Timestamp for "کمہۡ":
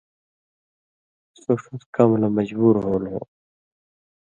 1.95-2.19